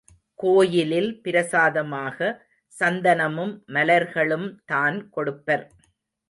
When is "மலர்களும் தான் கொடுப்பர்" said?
3.67-5.65